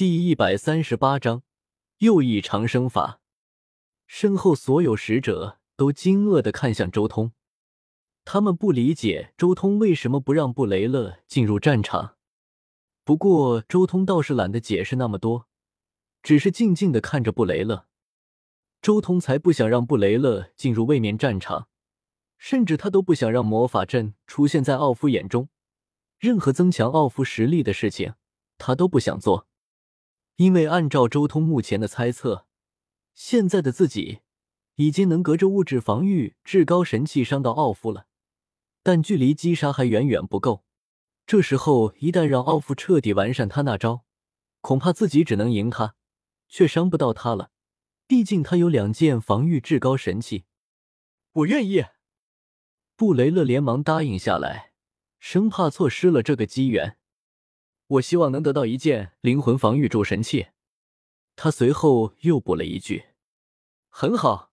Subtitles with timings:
[0.00, 1.42] 第一百三十八章
[1.98, 3.20] 又一长生法。
[4.06, 7.32] 身后所有使者都惊愕的看向周通，
[8.24, 12.16] 他们不理解周通为什么不让布雷勒进入战场。
[13.04, 15.46] 不过周通倒是懒得解释那么多，
[16.22, 17.86] 只是静静的看着布雷勒。
[18.80, 21.68] 周通才不想让布雷勒进入位面战场，
[22.38, 25.50] 甚至他都不想让魔法阵出现在奥夫眼中。
[26.18, 28.14] 任何增强奥夫实力的事情，
[28.56, 29.49] 他都不想做。
[30.40, 32.46] 因为按照周通目前的猜测，
[33.12, 34.20] 现在的自己
[34.76, 38.06] 已经能隔着物质防御至高神器伤到奥夫了，
[38.82, 40.64] 但距离击杀还远远不够。
[41.26, 44.06] 这时候一旦让奥夫彻底完善他那招，
[44.62, 45.94] 恐怕自己只能赢他，
[46.48, 47.50] 却伤不到他了。
[48.06, 50.46] 毕竟他有两件防御至高神器。
[51.32, 51.84] 我愿意。
[52.96, 54.72] 布雷勒连忙答应下来，
[55.18, 56.96] 生怕错失了这个机缘。
[57.90, 60.48] 我希望能得到一件灵魂防御主神器。
[61.34, 63.06] 他随后又补了一句
[63.88, 64.52] ：“很好，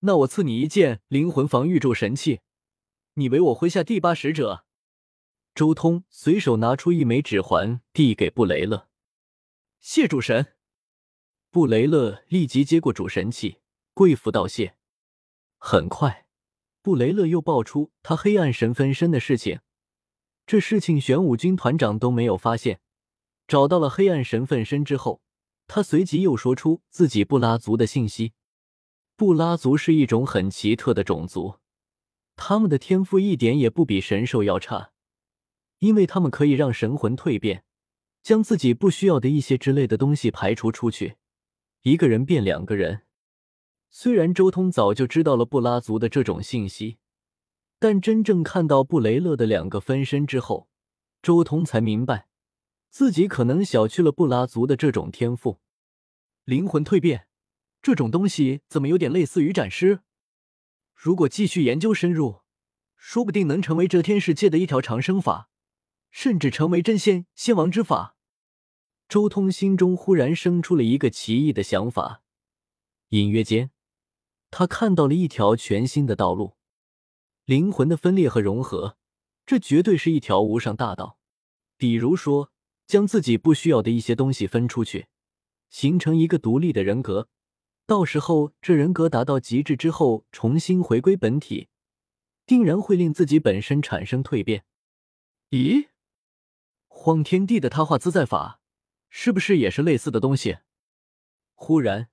[0.00, 2.40] 那我赐你一件灵魂防御主神器，
[3.14, 4.64] 你为我麾下第八使者。”
[5.54, 8.88] 周通随手拿出一枚指环递给布雷勒
[9.78, 10.54] ：“谢主神。”
[11.52, 13.58] 布雷勒立即接过主神器，
[13.94, 14.76] 跪伏道谢。
[15.58, 16.26] 很快，
[16.80, 19.60] 布雷勒又爆出他黑暗神分身的事情。
[20.46, 22.80] 这事情玄武军团长都没有发现。
[23.48, 25.20] 找到了黑暗神分身之后，
[25.66, 28.32] 他随即又说出自己布拉族的信息。
[29.16, 31.56] 布拉族是一种很奇特的种族，
[32.34, 34.92] 他们的天赋一点也不比神兽要差，
[35.80, 37.64] 因为他们可以让神魂蜕变，
[38.22, 41.16] 将自己不需要的一些之类的东西排除出去，
[41.82, 43.02] 一个人变两个人。
[43.90, 46.98] 虽然周通早就知道了布拉族的这种信息。
[47.82, 50.68] 但真正看到布雷勒的两个分身之后，
[51.20, 52.28] 周通才明白，
[52.90, 55.58] 自己可能小觑了布拉族的这种天赋。
[56.44, 57.26] 灵魂蜕变
[57.82, 60.02] 这种东西，怎么有点类似于斩尸？
[60.94, 62.42] 如果继续研究深入，
[62.96, 65.50] 说不定能成为这天世界的一条长生法，
[66.12, 68.14] 甚至成为真仙仙王之法。
[69.08, 72.22] 周通心中忽然生出了一个奇异的想法，
[73.08, 73.72] 隐约间，
[74.52, 76.54] 他看到了一条全新的道路。
[77.44, 78.96] 灵魂的分裂和融合，
[79.44, 81.18] 这绝对是一条无上大道。
[81.76, 82.52] 比如说，
[82.86, 85.08] 将自己不需要的一些东西分出去，
[85.68, 87.28] 形成一个独立的人格。
[87.84, 91.68] 到时候，这人格达到极致之后，重新回归本体，
[92.46, 94.64] 定然会令自己本身产生蜕变。
[95.50, 95.88] 咦，
[96.86, 98.60] 荒天地的他化自在法，
[99.10, 100.58] 是不是也是类似的东西？
[101.54, 102.08] 忽然，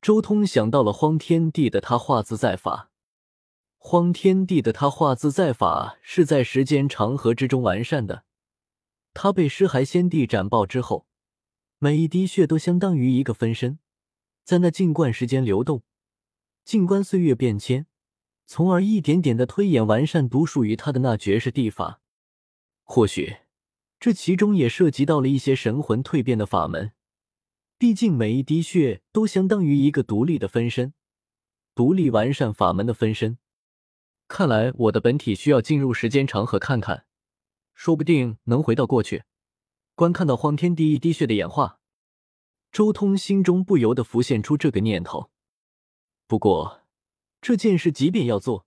[0.00, 2.90] 周通想到了荒天地的他化自在法。
[3.88, 8.24] 荒天地的他化自在法是在时间长河之中完善的。
[9.14, 11.06] 他被尸骸先帝斩爆之后，
[11.78, 13.78] 每一滴血都相当于一个分身，
[14.42, 15.84] 在那静观时间流动，
[16.64, 17.86] 静观岁月变迁，
[18.44, 22.00] 从而一点点的推演完善独属于他的那绝世地法。
[22.82, 23.36] 或许，
[24.00, 26.90] 这其中也涉及到了一些神魂蜕变的法门。
[27.78, 30.92] 毕竟每一滴血都相当于一个独立的分身，
[31.76, 33.38] 独立完善法门的分身。
[34.28, 37.06] 看来我的本体需要进入时间长河看看，
[37.74, 39.22] 说不定能回到过去，
[39.94, 41.78] 观看到荒天地一滴血的演化。
[42.72, 45.30] 周通心中不由得浮现出这个念头。
[46.26, 46.82] 不过
[47.40, 48.66] 这件事即便要做，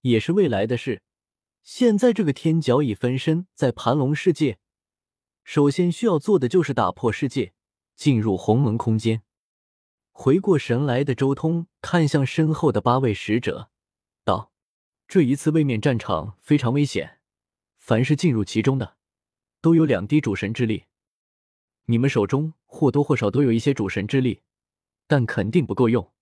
[0.00, 1.02] 也是未来的事。
[1.62, 4.58] 现在这个天角已分身在盘龙世界，
[5.44, 7.52] 首先需要做的就是打破世界，
[7.94, 9.22] 进入鸿蒙空间。
[10.10, 13.70] 回过神来的周通看向身后的八位使者，
[15.10, 17.18] 这一次位面战场非常危险，
[17.78, 18.96] 凡是进入其中的，
[19.60, 20.84] 都有两滴主神之力。
[21.86, 24.42] 你们手中或多或少都有一些主神之力，
[25.08, 26.12] 但肯定不够用。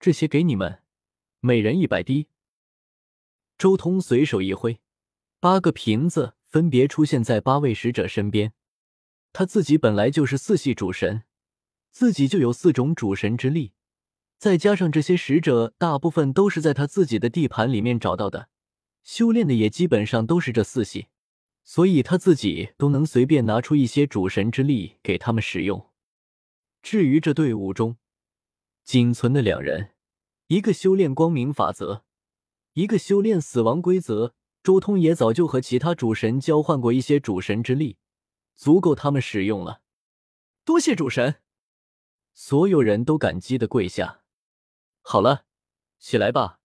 [0.00, 0.82] 这些给你们，
[1.38, 2.26] 每人一百滴。
[3.56, 4.80] 周通随手一挥，
[5.38, 8.52] 八个瓶子分别出现在八位使者身边。
[9.32, 11.22] 他自己本来就是四系主神，
[11.92, 13.74] 自己就有四种主神之力。
[14.38, 18.48] 再加上这些使者，大部分都是在他自己的地盘里面找到的，
[19.02, 21.06] 修炼的也基本上都是这四系，
[21.64, 25.90] 所以他自己都能随便拿出一些主神之力给他们使用。
[26.82, 27.96] 至于这队伍中
[28.84, 29.90] 仅存的两人，
[30.48, 32.04] 一个修炼光明法则，
[32.74, 37.96] 一个修炼死亡规则，周通也早就和其他主神交换过一些主神之力，
[38.54, 39.80] 足够他们使用了。
[40.64, 41.36] 多谢主神！
[42.34, 44.20] 所有人都感激的跪下。
[45.08, 45.46] 好了，
[46.00, 46.58] 起来吧。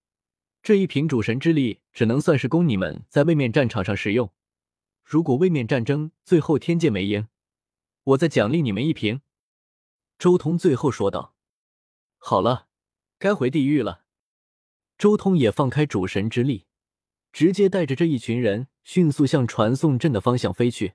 [0.64, 4.32] 这一瓶主神之力只能算是供你们在位面战场上使用。
[5.04, 7.28] 如果位面战争最后天界没赢，
[8.02, 9.20] 我再奖励你们一瓶。”
[10.18, 11.36] 周通最后说道
[12.18, 12.66] ：“好了，
[13.16, 14.06] 该回地狱了。”
[14.98, 16.66] 周通也放开主神之力，
[17.32, 20.94] 直接带着这一群人迅速向传送阵的方向飞去。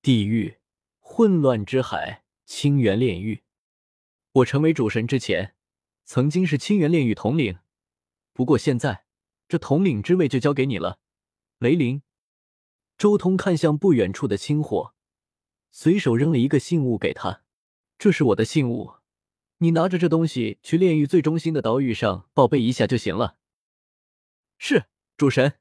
[0.00, 0.56] 地狱，
[1.00, 3.42] 混乱之海，清源炼狱。
[4.32, 5.54] 我成为主神之前，
[6.06, 7.58] 曾经是清源炼狱统领，
[8.32, 9.04] 不过现在
[9.48, 11.00] 这统领之位就交给你了，
[11.58, 12.02] 雷灵。
[12.96, 14.94] 周通看向不远处的青火，
[15.72, 17.42] 随手扔了一个信物给他。
[17.98, 18.94] 这是我的信物，
[19.58, 23.38] 你拿着这东西去炼狱最中心的岛屿上报备一下就行了。
[24.58, 24.84] 是
[25.16, 25.54] 主神。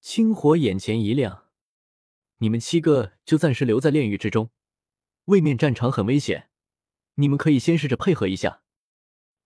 [0.00, 1.44] 青火眼前一亮，
[2.38, 4.50] 你们七个就暂时留在炼狱之中，
[5.26, 6.50] 位面战场很危险，
[7.14, 8.63] 你们可以先试着配合一下。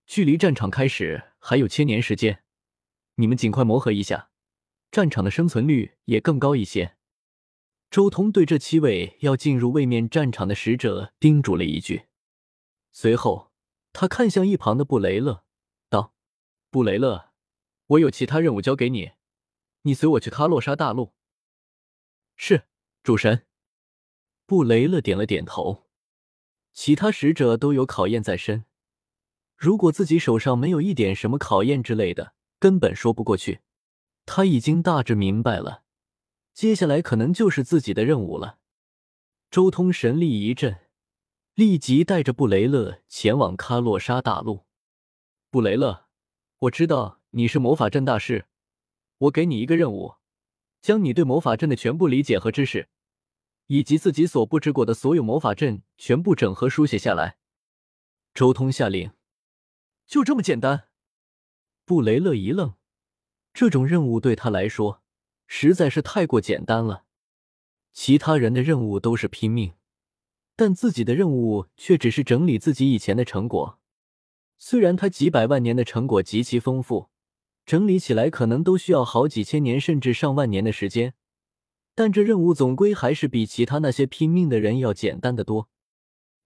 [0.09, 2.43] 距离战场开始还有千年时间，
[3.17, 4.31] 你们尽快磨合一下。
[4.89, 6.97] 战场的生存率也更高一些。
[7.91, 12.07] 周通对这七位要进入位面战场的使者叮嘱了一句，
[12.91, 13.51] 随后
[13.93, 15.43] 他看向一旁的布雷勒，
[15.91, 16.15] 道
[16.71, 17.29] ：“布雷勒，
[17.85, 19.11] 我有其他任务交给你，
[19.83, 21.13] 你随我去喀洛沙大陆。”
[22.35, 22.63] 是
[23.03, 23.45] 主神。
[24.47, 25.87] 布雷勒点了点头。
[26.73, 28.65] 其他使者都有考验在身，
[29.59, 33.59] 如果自己手上没有一点什么考验之类的，根本说不过去。
[34.25, 35.83] 他已经大致明白了，
[36.53, 38.59] 接下来可能就是自己的任务了。
[39.51, 40.77] 周通神力一震，
[41.55, 44.65] 立即带着布雷勒前往喀洛沙大陆。
[45.51, 46.05] 布雷勒，
[46.59, 48.45] 我知道你是魔法阵大师，
[49.17, 50.15] 我给你一个任务，
[50.81, 52.87] 将你对魔法阵的全部理解和知识，
[53.67, 57.35] 以及自己所布置过的所有魔法阵全部整合书写下来。
[58.33, 59.11] 周通下令。
[60.09, 60.87] 就这么简单？
[61.85, 62.73] 布雷勒一愣。
[63.53, 65.03] 这种任务对他来说
[65.45, 67.05] 实在是太过简单了。
[67.93, 69.73] 其他人的任务都是拼命，
[70.55, 73.79] 但自己的任务却只是整理自己以前的成果。
[74.57, 77.11] 虽然他几百万年的成果极其丰富，
[77.67, 81.13] 整理起来可能都需要好几千年甚至上万年的时间，
[81.93, 85.69] 但这任务总归还是比其他那些拼命的人要简单的多。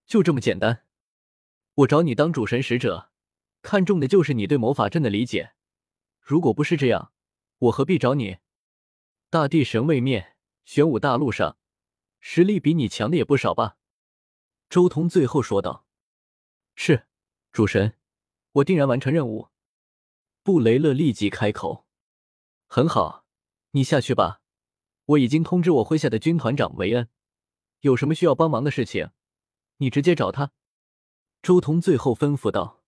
[0.05, 0.83] 就这么简单，
[1.75, 3.11] 我找你当主神使者，
[3.63, 5.53] 看重的就是你对魔法阵的理解。
[6.19, 7.13] 如果不是这样，
[7.57, 8.37] 我何必找你？
[9.29, 11.57] 大地神位面玄武大陆上，
[12.19, 13.77] 实力比你强的也不少吧？
[14.69, 15.85] 周通最后说道
[16.75, 17.07] ：“是，
[17.53, 17.97] 主神，
[18.51, 19.47] 我定然完成任务。”
[20.43, 21.87] 布雷勒立即开口
[22.67, 23.25] ：“很好，
[23.71, 24.41] 你下去吧。
[25.05, 27.07] 我已经通知我麾下的军团长维恩，
[27.79, 29.11] 有什么需要帮忙的事情，
[29.77, 30.51] 你直接找他。”
[31.41, 32.82] 周通最后吩咐道。